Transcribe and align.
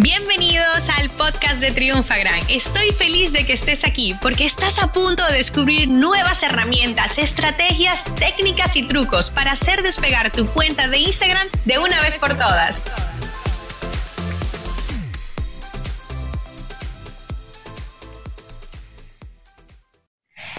Bienvenidos 0.00 0.88
al 0.96 1.10
podcast 1.10 1.60
de 1.60 1.72
Triunfagram. 1.72 2.38
Estoy 2.48 2.92
feliz 2.92 3.32
de 3.32 3.44
que 3.44 3.52
estés 3.52 3.84
aquí 3.84 4.14
porque 4.22 4.44
estás 4.44 4.80
a 4.80 4.92
punto 4.92 5.26
de 5.26 5.38
descubrir 5.38 5.88
nuevas 5.88 6.44
herramientas, 6.44 7.18
estrategias, 7.18 8.04
técnicas 8.14 8.76
y 8.76 8.86
trucos 8.86 9.28
para 9.28 9.50
hacer 9.50 9.82
despegar 9.82 10.30
tu 10.30 10.46
cuenta 10.46 10.86
de 10.86 10.98
Instagram 10.98 11.48
de 11.64 11.80
una 11.80 12.00
vez 12.00 12.16
por 12.16 12.34
todas. 12.34 12.84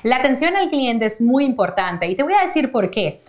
La 0.04 0.18
atención 0.18 0.58
al 0.58 0.68
cliente 0.68 1.06
es 1.06 1.21
muy 1.21 1.46
importante 1.46 2.08
y 2.08 2.16
te 2.16 2.24
voy 2.24 2.34
a 2.34 2.42
decir 2.42 2.74
por 2.74 2.92
qué. 2.92 3.21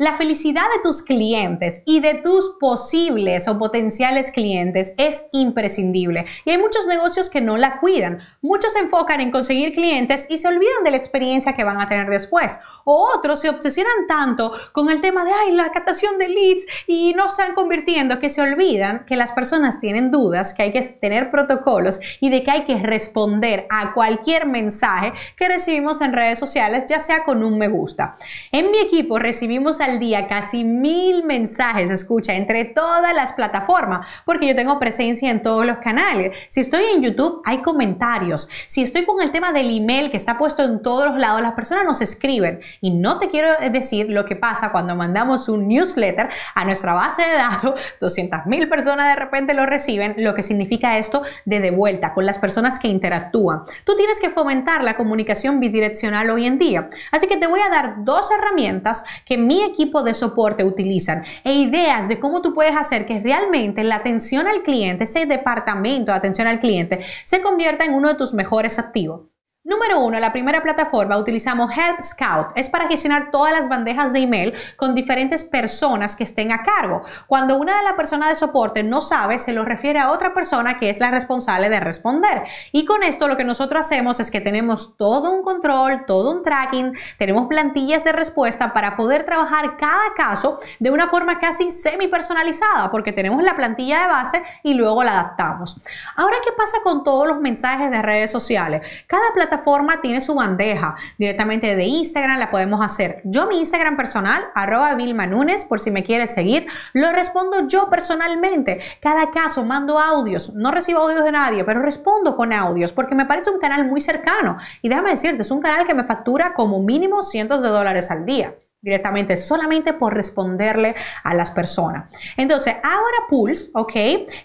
La 0.00 0.14
felicidad 0.14 0.62
de 0.76 0.80
tus 0.80 1.02
clientes 1.02 1.82
y 1.84 1.98
de 1.98 2.14
tus 2.14 2.50
posibles 2.60 3.48
o 3.48 3.58
potenciales 3.58 4.30
clientes 4.30 4.94
es 4.96 5.24
imprescindible 5.32 6.24
y 6.44 6.52
hay 6.52 6.58
muchos 6.58 6.86
negocios 6.86 7.28
que 7.28 7.40
no 7.40 7.56
la 7.56 7.80
cuidan. 7.80 8.20
Muchos 8.40 8.74
se 8.74 8.78
enfocan 8.78 9.20
en 9.20 9.32
conseguir 9.32 9.72
clientes 9.72 10.28
y 10.30 10.38
se 10.38 10.46
olvidan 10.46 10.84
de 10.84 10.92
la 10.92 10.98
experiencia 10.98 11.56
que 11.56 11.64
van 11.64 11.80
a 11.80 11.88
tener 11.88 12.08
después. 12.10 12.60
O 12.84 13.10
otros 13.12 13.40
se 13.40 13.48
obsesionan 13.48 14.06
tanto 14.06 14.52
con 14.70 14.88
el 14.88 15.00
tema 15.00 15.24
de 15.24 15.32
ay, 15.32 15.50
la 15.50 15.72
captación 15.72 16.16
de 16.16 16.28
leads 16.28 16.64
y 16.86 17.12
no 17.16 17.26
están 17.26 17.54
convirtiendo 17.54 18.20
que 18.20 18.30
se 18.30 18.40
olvidan 18.40 19.04
que 19.04 19.16
las 19.16 19.32
personas 19.32 19.80
tienen 19.80 20.12
dudas, 20.12 20.54
que 20.54 20.62
hay 20.62 20.72
que 20.72 20.80
tener 20.80 21.32
protocolos 21.32 21.98
y 22.20 22.30
de 22.30 22.44
que 22.44 22.52
hay 22.52 22.64
que 22.66 22.78
responder 22.78 23.66
a 23.68 23.94
cualquier 23.94 24.46
mensaje 24.46 25.12
que 25.36 25.48
recibimos 25.48 26.00
en 26.02 26.12
redes 26.12 26.38
sociales, 26.38 26.84
ya 26.88 27.00
sea 27.00 27.24
con 27.24 27.42
un 27.42 27.58
me 27.58 27.66
gusta. 27.66 28.14
En 28.52 28.70
mi 28.70 28.78
equipo 28.78 29.18
recibimos 29.18 29.80
a 29.80 29.87
día 29.98 30.26
casi 30.28 30.64
mil 30.64 31.24
mensajes, 31.24 31.90
escucha, 31.90 32.34
entre 32.34 32.64
todas 32.64 33.14
las 33.14 33.32
plataformas, 33.32 34.06
porque 34.24 34.46
yo 34.46 34.54
tengo 34.54 34.78
presencia 34.78 35.30
en 35.30 35.42
todos 35.42 35.66
los 35.66 35.78
canales. 35.78 36.36
Si 36.48 36.60
estoy 36.60 36.84
en 36.94 37.02
YouTube, 37.02 37.42
hay 37.44 37.58
comentarios. 37.58 38.48
Si 38.66 38.82
estoy 38.82 39.04
con 39.04 39.20
el 39.22 39.30
tema 39.30 39.52
del 39.52 39.70
email 39.76 40.10
que 40.10 40.16
está 40.16 40.38
puesto 40.38 40.64
en 40.64 40.82
todos 40.82 41.10
los 41.10 41.18
lados, 41.18 41.42
las 41.42 41.52
personas 41.52 41.84
nos 41.84 42.00
escriben. 42.00 42.60
Y 42.80 42.90
no 42.90 43.18
te 43.18 43.28
quiero 43.28 43.50
decir 43.70 44.06
lo 44.08 44.24
que 44.24 44.36
pasa 44.36 44.72
cuando 44.72 44.94
mandamos 44.94 45.48
un 45.48 45.68
newsletter 45.68 46.28
a 46.54 46.64
nuestra 46.64 46.94
base 46.94 47.22
de 47.22 47.34
datos, 47.34 47.80
200 48.00 48.46
mil 48.46 48.68
personas 48.68 49.08
de 49.08 49.16
repente 49.16 49.54
lo 49.54 49.66
reciben, 49.66 50.14
lo 50.18 50.34
que 50.34 50.42
significa 50.42 50.98
esto 50.98 51.22
de 51.44 51.58
de 51.60 51.70
vuelta 51.70 52.14
con 52.14 52.26
las 52.26 52.38
personas 52.38 52.78
que 52.78 52.88
interactúan. 52.88 53.62
Tú 53.84 53.94
tienes 53.96 54.20
que 54.20 54.30
fomentar 54.30 54.82
la 54.82 54.96
comunicación 54.96 55.60
bidireccional 55.60 56.30
hoy 56.30 56.46
en 56.46 56.58
día. 56.58 56.88
Así 57.10 57.26
que 57.26 57.36
te 57.36 57.46
voy 57.46 57.60
a 57.60 57.68
dar 57.68 58.04
dos 58.04 58.30
herramientas 58.30 59.04
que 59.24 59.38
mi 59.38 59.62
equipo 59.62 59.77
equipo 59.78 60.02
de 60.02 60.12
soporte 60.12 60.64
utilizan 60.64 61.24
e 61.44 61.52
ideas 61.52 62.08
de 62.08 62.18
cómo 62.18 62.42
tú 62.42 62.52
puedes 62.52 62.76
hacer 62.76 63.06
que 63.06 63.20
realmente 63.20 63.84
la 63.84 63.96
atención 63.96 64.48
al 64.48 64.62
cliente, 64.62 65.04
ese 65.04 65.24
departamento 65.26 66.10
de 66.10 66.18
atención 66.18 66.48
al 66.48 66.58
cliente, 66.58 66.98
se 67.22 67.40
convierta 67.40 67.84
en 67.84 67.94
uno 67.94 68.08
de 68.08 68.16
tus 68.16 68.34
mejores 68.34 68.80
activos. 68.80 69.28
Número 69.68 70.00
uno, 70.00 70.18
la 70.18 70.32
primera 70.32 70.62
plataforma 70.62 71.18
utilizamos 71.18 71.70
Help 71.76 72.00
Scout. 72.00 72.52
Es 72.54 72.70
para 72.70 72.88
gestionar 72.88 73.30
todas 73.30 73.52
las 73.52 73.68
bandejas 73.68 74.14
de 74.14 74.20
email 74.20 74.54
con 74.76 74.94
diferentes 74.94 75.44
personas 75.44 76.16
que 76.16 76.24
estén 76.24 76.52
a 76.52 76.62
cargo. 76.62 77.02
Cuando 77.26 77.58
una 77.58 77.76
de 77.76 77.82
las 77.82 77.92
personas 77.92 78.30
de 78.30 78.36
soporte 78.36 78.82
no 78.82 79.02
sabe, 79.02 79.36
se 79.36 79.52
lo 79.52 79.66
refiere 79.66 79.98
a 79.98 80.10
otra 80.10 80.32
persona 80.32 80.78
que 80.78 80.88
es 80.88 81.00
la 81.00 81.10
responsable 81.10 81.68
de 81.68 81.80
responder. 81.80 82.44
Y 82.72 82.86
con 82.86 83.02
esto 83.02 83.28
lo 83.28 83.36
que 83.36 83.44
nosotros 83.44 83.84
hacemos 83.84 84.20
es 84.20 84.30
que 84.30 84.40
tenemos 84.40 84.96
todo 84.96 85.30
un 85.30 85.42
control, 85.42 86.06
todo 86.06 86.30
un 86.30 86.42
tracking, 86.42 86.94
tenemos 87.18 87.46
plantillas 87.46 88.04
de 88.04 88.12
respuesta 88.12 88.72
para 88.72 88.96
poder 88.96 89.26
trabajar 89.26 89.76
cada 89.76 90.14
caso 90.16 90.58
de 90.78 90.90
una 90.90 91.08
forma 91.08 91.40
casi 91.40 91.70
semi 91.70 92.08
personalizada, 92.08 92.90
porque 92.90 93.12
tenemos 93.12 93.42
la 93.42 93.54
plantilla 93.54 94.00
de 94.00 94.08
base 94.08 94.42
y 94.62 94.72
luego 94.72 95.04
la 95.04 95.12
adaptamos. 95.12 95.78
Ahora, 96.16 96.38
¿qué 96.42 96.54
pasa 96.56 96.78
con 96.82 97.04
todos 97.04 97.28
los 97.28 97.38
mensajes 97.38 97.90
de 97.90 98.00
redes 98.00 98.30
sociales? 98.30 98.80
Cada 99.06 99.30
plataforma 99.34 99.57
forma 99.58 100.00
tiene 100.00 100.20
su 100.20 100.34
bandeja 100.34 100.94
directamente 101.18 101.76
de 101.76 101.84
Instagram, 101.84 102.38
la 102.38 102.50
podemos 102.50 102.80
hacer. 102.84 103.20
Yo 103.24 103.46
mi 103.46 103.58
Instagram 103.58 103.96
personal, 103.96 104.44
arroba 104.54 104.94
Vilma 104.94 105.26
Nunes, 105.26 105.64
por 105.64 105.80
si 105.80 105.90
me 105.90 106.04
quieres 106.04 106.32
seguir, 106.32 106.66
lo 106.92 107.12
respondo 107.12 107.66
yo 107.66 107.88
personalmente. 107.90 108.80
Cada 109.00 109.30
caso 109.30 109.64
mando 109.64 109.98
audios, 109.98 110.54
no 110.54 110.70
recibo 110.70 111.00
audios 111.00 111.24
de 111.24 111.32
nadie, 111.32 111.64
pero 111.64 111.82
respondo 111.82 112.36
con 112.36 112.52
audios 112.52 112.92
porque 112.92 113.14
me 113.14 113.26
parece 113.26 113.50
un 113.50 113.58
canal 113.58 113.84
muy 113.86 114.00
cercano. 114.00 114.58
Y 114.82 114.88
déjame 114.88 115.10
decirte, 115.10 115.42
es 115.42 115.50
un 115.50 115.60
canal 115.60 115.86
que 115.86 115.94
me 115.94 116.04
factura 116.04 116.54
como 116.54 116.80
mínimo 116.82 117.22
cientos 117.22 117.62
de 117.62 117.68
dólares 117.68 118.10
al 118.10 118.24
día 118.24 118.54
directamente 118.80 119.36
solamente 119.36 119.92
por 119.92 120.14
responderle 120.14 120.94
a 121.24 121.34
las 121.34 121.50
personas. 121.50 122.12
Entonces, 122.36 122.76
ahora 122.82 123.26
Pulse, 123.28 123.70
¿ok? 123.74 123.92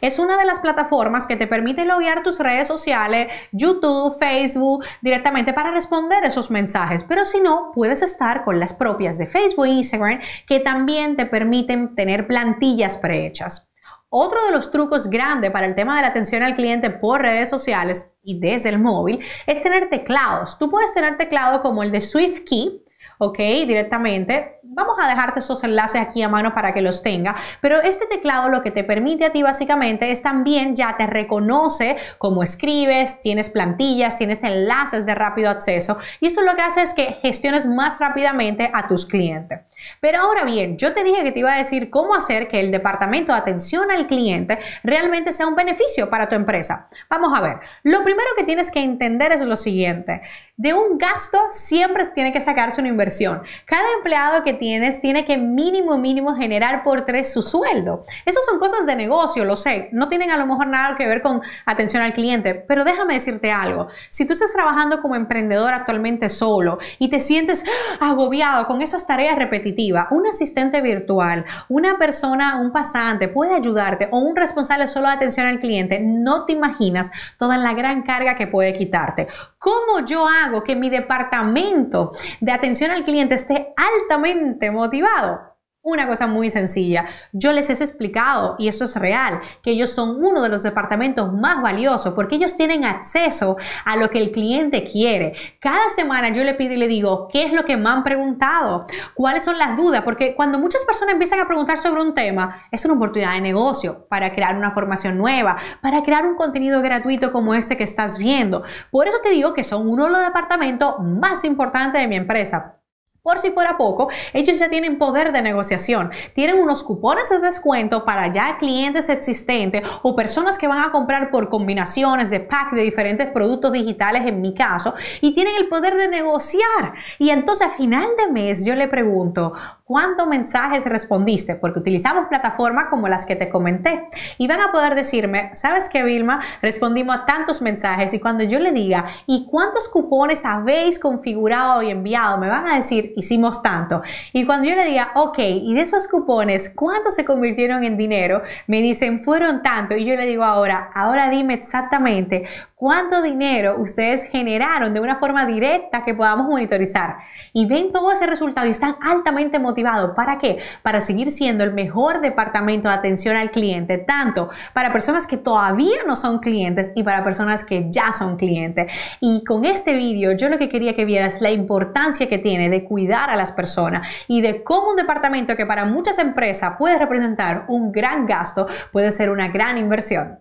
Es 0.02 0.20
una 0.20 0.38
de 0.38 0.46
las 0.46 0.60
plataformas 0.60 1.28
que 1.28 1.36
te 1.36 1.48
permite 1.48 1.86
loguear 1.86 2.24
tus 2.24 2.40
redes 2.40 2.68
sociales, 2.68 3.32
YouTube, 3.52 4.18
Facebook, 4.18 4.86
directamente 5.02 5.54
para 5.54 5.72
responder 5.72 6.24
esos 6.26 6.50
mensajes. 6.50 7.04
Pero 7.04 7.26
si 7.26 7.42
no, 7.42 7.72
puedes 7.74 8.02
estar 8.02 8.44
con 8.44 8.60
las 8.60 8.74
propias 8.74 9.18
de 9.18 9.28
Facebook 9.28 9.66
e 9.66 9.70
Instagram 9.70 10.20
que 10.48 10.60
también 10.60 11.16
te 11.16 11.26
permiten 11.26 11.96
tener 11.96 12.28
plantillas 12.28 12.98
prehechas. 12.98 13.70
Otro 14.16 14.46
de 14.46 14.52
los 14.52 14.70
trucos 14.70 15.10
grandes 15.10 15.50
para 15.50 15.66
el 15.66 15.74
tema 15.74 15.96
de 15.96 16.04
la 16.04 16.10
atención 16.10 16.44
al 16.44 16.54
cliente 16.54 16.92
por 16.92 17.24
redes 17.24 17.50
sociales 17.50 18.12
y 18.22 18.40
desde 18.40 18.70
el 18.70 18.78
móvil 18.78 19.20
es 19.48 19.64
tener 19.64 19.90
teclados. 19.90 20.60
Tú 20.60 20.70
puedes 20.70 20.94
tener 20.94 21.18
teclado 21.18 21.64
como 21.64 21.82
el 21.82 21.92
de 21.92 22.00
SwiftKey, 22.00 22.84
¿ok? 23.18 23.38
Directamente. 23.38 24.60
Vamos 24.64 24.98
a 25.00 25.08
dejarte 25.08 25.40
esos 25.40 25.64
enlaces 25.64 26.02
aquí 26.02 26.24
a 26.24 26.30
mano 26.30 26.54
para 26.56 26.74
que 26.74 26.82
los 26.82 27.04
tenga, 27.04 27.36
pero 27.62 27.82
este 27.82 28.08
teclado 28.08 28.50
lo 28.50 28.64
que 28.64 28.72
te 28.72 28.84
permite 28.84 29.26
a 29.26 29.32
ti 29.32 29.44
básicamente 29.44 30.10
es 30.10 30.24
también 30.24 30.76
ya 30.76 30.98
te 30.98 31.06
reconoce 31.06 31.96
cómo 32.18 32.42
escribes, 32.42 33.22
tienes 33.22 33.52
plantillas, 33.52 34.18
tienes 34.18 34.44
enlaces 34.44 35.06
de 35.06 35.14
rápido 35.14 35.52
acceso 35.52 35.98
y 36.20 36.26
esto 36.26 36.42
lo 36.42 36.56
que 36.56 36.64
hace 36.64 36.82
es 36.82 36.96
que 36.96 37.14
gestiones 37.22 37.68
más 37.68 38.00
rápidamente 38.00 38.72
a 38.74 38.88
tus 38.88 39.06
clientes. 39.06 39.60
Pero 40.00 40.20
ahora 40.20 40.44
bien, 40.44 40.78
yo 40.78 40.94
te 40.94 41.04
dije 41.04 41.24
que 41.24 41.32
te 41.32 41.40
iba 41.40 41.54
a 41.54 41.58
decir 41.58 41.90
cómo 41.90 42.16
hacer 42.16 42.48
que 42.48 42.60
el 42.60 42.72
departamento 42.72 43.32
de 43.32 43.40
atención 43.40 43.92
al 43.92 44.08
cliente 44.08 44.60
realmente 44.84 45.32
sea 45.32 45.48
un 45.48 45.56
beneficio 45.56 46.10
para 46.10 46.30
tu 46.30 46.36
empresa. 46.36 46.88
Vamos 47.10 47.38
a 47.38 47.42
ver, 47.42 47.58
lo 47.84 48.04
primero 48.04 48.30
que 48.38 48.44
tienes 48.44 48.72
que 48.72 48.80
entender 48.80 49.32
es 49.32 49.42
lo 49.42 49.56
siguiente. 49.56 50.22
De 50.56 50.74
un 50.74 51.00
gasto 51.00 51.40
siempre 51.50 52.06
tiene 52.14 52.32
que 52.32 52.40
sacarse 52.40 52.80
una 52.80 52.90
inversión. 52.90 53.42
Cada 53.66 53.86
empleado 53.98 54.44
que 54.44 54.54
tienes 54.54 55.02
tiene 55.02 55.26
que 55.26 55.38
mínimo, 55.38 55.98
mínimo 55.98 56.36
generar 56.36 56.84
por 56.84 57.06
tres 57.06 57.34
su 57.34 57.42
sueldo. 57.42 58.04
Esas 58.26 58.46
son 58.46 58.60
cosas 58.60 58.86
de 58.86 58.96
negocio, 58.96 59.46
lo 59.46 59.56
sé. 59.56 59.90
No 59.92 60.10
tienen 60.10 60.30
a 60.30 60.38
lo 60.38 60.46
mejor 60.46 60.68
nada 60.68 60.96
que 60.96 61.08
ver 61.08 61.22
con 61.22 61.42
atención 61.66 62.04
al 62.04 62.14
cliente, 62.14 62.54
pero 62.54 62.84
déjame 62.84 63.16
decirte 63.16 63.52
algo. 63.52 63.88
Si 64.10 64.26
tú 64.26 64.34
estás 64.34 64.54
trabajando 64.54 65.02
como 65.02 65.16
emprendedor 65.16 65.74
actualmente 65.74 66.30
solo 66.30 66.78
y 67.00 67.10
te 67.10 67.20
sientes 67.20 67.64
agobiado 68.00 68.68
con 68.68 68.82
esas 68.82 69.08
tareas 69.08 69.36
repetitivas, 69.38 69.73
un 70.12 70.28
asistente 70.28 70.82
virtual, 70.82 71.46
una 71.70 71.98
persona, 71.98 72.58
un 72.58 72.72
pasante 72.72 73.28
puede 73.28 73.56
ayudarte 73.56 74.10
o 74.12 74.20
un 74.20 74.36
responsable 74.36 74.88
solo 74.88 75.08
de 75.08 75.14
atención 75.14 75.48
al 75.48 75.60
cliente, 75.60 76.00
no 76.00 76.46
te 76.46 76.54
imaginas 76.54 77.12
toda 77.38 77.58
la 77.58 77.74
gran 77.74 78.04
carga 78.04 78.36
que 78.36 78.48
puede 78.48 78.74
quitarte. 78.74 79.28
¿Cómo 79.58 80.06
yo 80.06 80.28
hago 80.28 80.64
que 80.64 80.76
mi 80.76 80.90
departamento 80.90 82.12
de 82.40 82.52
atención 82.52 82.92
al 82.92 83.04
cliente 83.04 83.36
esté 83.36 83.74
altamente 83.76 84.72
motivado? 84.72 85.53
Una 85.86 86.08
cosa 86.08 86.28
muy 86.28 86.50
sencilla, 86.50 87.08
yo 87.34 87.52
les 87.52 87.70
he 87.70 87.74
explicado, 87.74 88.56
y 88.58 88.70
eso 88.70 88.86
es 88.86 88.96
real, 88.96 89.42
que 89.62 89.72
ellos 89.72 89.90
son 89.90 90.24
uno 90.24 90.42
de 90.42 90.48
los 90.48 90.64
departamentos 90.64 91.34
más 91.34 91.62
valiosos 91.62 92.14
porque 92.14 92.36
ellos 92.36 92.56
tienen 92.56 92.86
acceso 92.86 93.58
a 93.84 93.98
lo 93.98 94.10
que 94.10 94.20
el 94.20 94.32
cliente 94.32 94.86
quiere. 94.86 95.34
Cada 95.60 95.90
semana 95.90 96.30
yo 96.30 96.46
le 96.46 96.54
pido 96.54 96.76
y 96.76 96.78
le 96.78 96.88
digo, 96.88 97.28
¿qué 97.30 97.44
es 97.44 97.52
lo 97.52 97.66
que 97.66 97.76
me 97.76 97.90
han 97.90 98.06
preguntado? 98.06 98.88
¿Cuáles 99.14 99.44
son 99.44 99.58
las 99.58 99.76
dudas? 99.76 100.04
Porque 100.04 100.36
cuando 100.36 100.58
muchas 100.58 100.86
personas 100.86 101.16
empiezan 101.16 101.42
a 101.42 101.48
preguntar 101.48 101.78
sobre 101.78 102.02
un 102.02 102.14
tema, 102.14 102.66
es 102.72 102.86
una 102.86 102.94
oportunidad 102.94 103.34
de 103.34 103.42
negocio 103.42 104.08
para 104.08 104.34
crear 104.34 104.56
una 104.56 104.72
formación 104.72 105.18
nueva, 105.18 105.58
para 105.82 106.02
crear 106.02 106.26
un 106.26 106.38
contenido 106.38 106.82
gratuito 106.82 107.34
como 107.34 107.56
este 107.56 107.76
que 107.76 107.84
estás 107.84 108.18
viendo. 108.18 108.64
Por 108.90 109.10
eso 109.10 109.18
te 109.22 109.32
digo 109.32 109.54
que 109.54 109.66
son 109.66 109.86
uno 109.86 110.06
de 110.06 110.12
los 110.12 110.22
departamentos 110.22 110.96
más 111.02 111.44
importantes 111.44 112.02
de 112.02 112.08
mi 112.08 112.16
empresa. 112.16 112.80
Por 113.24 113.40
si 113.40 113.52
fuera 113.52 113.78
poco, 113.78 114.10
ellos 114.34 114.60
ya 114.60 114.70
tienen 114.70 114.98
poder 114.98 115.32
de 115.32 115.42
negociación. 115.42 116.12
Tienen 116.34 116.60
unos 116.60 116.84
cupones 116.84 117.30
de 117.30 117.40
descuento 117.40 118.04
para 118.04 118.28
ya 118.28 118.58
clientes 118.58 119.08
existentes 119.08 119.82
o 120.02 120.14
personas 120.14 120.58
que 120.58 120.68
van 120.68 120.84
a 120.84 120.92
comprar 120.92 121.32
por 121.32 121.48
combinaciones 121.48 122.30
de 122.32 122.42
pack 122.42 122.74
de 122.74 122.82
diferentes 122.82 123.28
productos 123.28 123.72
digitales, 123.72 124.26
en 124.26 124.42
mi 124.42 124.54
caso, 124.54 124.94
y 125.22 125.34
tienen 125.34 125.54
el 125.56 125.70
poder 125.70 125.96
de 125.96 126.10
negociar. 126.10 126.96
Y 127.18 127.30
entonces 127.30 127.68
a 127.68 127.70
final 127.70 128.10
de 128.18 128.34
mes 128.34 128.66
yo 128.66 128.76
le 128.76 128.90
pregunto, 128.90 129.54
¿cuántos 129.86 130.28
mensajes 130.28 130.86
respondiste? 130.86 131.56
Porque 131.56 131.80
utilizamos 131.80 132.28
plataformas 132.28 132.88
como 132.90 133.08
las 133.08 133.26
que 133.26 133.38
te 133.38 133.48
comenté. 133.48 134.06
Y 134.38 134.50
van 134.50 134.60
a 134.60 134.74
poder 134.74 134.96
decirme, 134.96 135.50
¿sabes 135.54 135.88
qué, 135.88 136.04
Vilma? 136.04 136.42
Respondimos 136.62 137.16
a 137.16 137.26
tantos 137.26 137.62
mensajes 137.62 138.14
y 138.14 138.20
cuando 138.20 138.44
yo 138.44 138.60
le 138.60 138.74
diga, 138.74 139.06
¿y 139.28 139.46
cuántos 139.46 139.88
cupones 139.88 140.44
habéis 140.44 141.00
configurado 141.00 141.82
y 141.84 141.90
enviado? 141.90 142.38
Me 142.38 142.50
van 142.50 142.68
a 142.68 142.76
decir, 142.76 143.13
hicimos 143.16 143.62
tanto. 143.62 144.02
Y 144.32 144.46
cuando 144.46 144.68
yo 144.68 144.76
le 144.76 144.86
diga, 144.86 145.12
ok, 145.16 145.40
y 145.40 145.74
de 145.74 145.82
esos 145.82 146.08
cupones, 146.08 146.72
¿cuántos 146.76 147.16
se 147.16 147.26
convirtieron 147.26 147.84
en 147.84 147.98
dinero? 147.98 148.42
Me 148.68 148.82
dicen, 148.82 149.20
fueron 149.20 149.62
tanto. 149.62 149.96
Y 149.96 150.06
yo 150.06 150.16
le 150.16 150.26
digo 150.26 150.44
ahora, 150.44 150.90
ahora 150.94 151.30
dime 151.30 151.54
exactamente 151.54 152.46
cuánto 152.84 153.22
dinero 153.22 153.78
ustedes 153.80 154.26
generaron 154.26 154.94
de 154.94 155.00
una 155.00 155.16
forma 155.16 155.46
directa 155.46 156.04
que 156.04 156.14
podamos 156.14 156.48
monitorizar. 156.48 157.16
Y 157.54 157.66
ven 157.66 157.94
todo 157.94 158.12
ese 158.12 158.28
resultado 158.28 158.68
y 158.68 158.72
están 158.72 158.98
altamente 159.00 159.58
motivados. 159.58 160.12
¿Para 160.18 160.38
qué? 160.38 160.60
Para 160.82 161.00
seguir 161.00 161.32
siendo 161.32 161.64
el 161.64 161.72
mejor 161.72 162.20
departamento 162.20 162.90
de 162.90 162.96
atención 162.96 163.38
al 163.38 163.52
cliente, 163.52 164.00
tanto 164.00 164.50
para 164.74 164.92
personas 164.92 165.28
que 165.28 165.38
todavía 165.38 166.00
no 166.06 166.18
son 166.18 166.40
clientes 166.40 166.92
y 166.94 167.04
para 167.04 167.24
personas 167.24 167.64
que 167.64 167.88
ya 167.90 168.12
son 168.12 168.36
clientes. 168.36 168.92
Y 169.22 169.46
con 169.46 169.64
este 169.64 169.94
vídeo 169.94 170.34
yo 170.34 170.50
lo 170.50 170.58
que 170.58 170.68
quería 170.68 170.94
que 170.94 171.06
vieras 171.06 171.40
la 171.40 171.52
importancia 171.52 172.28
que 172.28 172.38
tiene 172.38 172.70
de 172.70 172.84
cuidar 173.04 173.30
a 173.30 173.36
las 173.36 173.52
personas 173.52 174.08
y 174.28 174.42
de 174.42 174.64
cómo 174.64 174.92
un 174.92 174.96
departamento 174.96 175.58
que 175.58 175.66
para 175.66 175.84
muchas 175.84 176.20
empresas 176.20 176.76
puede 176.80 176.98
representar 176.98 177.66
un 177.68 177.92
gran 177.92 178.26
gasto 178.26 178.66
puede 178.94 179.12
ser 179.12 179.30
una 179.30 179.50
gran 179.50 179.78
inversión. 179.78 180.40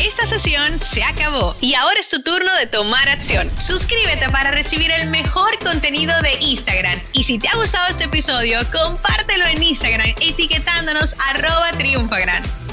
Esta 0.00 0.26
sesión 0.26 0.80
se 0.80 1.04
acabó 1.04 1.54
y 1.60 1.74
ahora 1.74 2.00
es 2.00 2.08
tu 2.08 2.22
turno 2.22 2.54
de 2.56 2.66
tomar 2.66 3.08
acción. 3.08 3.50
Suscríbete 3.60 4.30
para 4.30 4.52
recibir 4.52 4.90
el 4.90 5.10
mejor 5.10 5.58
contenido 5.62 6.14
de 6.22 6.32
Instagram. 6.40 6.98
Y 7.12 7.24
si 7.24 7.38
te 7.38 7.48
ha 7.48 7.56
gustado 7.56 7.86
este 7.88 8.04
episodio, 8.04 8.58
compártelo 8.72 9.46
en 9.46 9.62
Instagram 9.62 10.14
etiquetándonos 10.20 11.14
arroba 11.30 11.70
triunfagran. 11.72 12.63